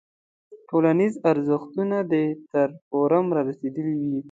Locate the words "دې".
2.11-2.25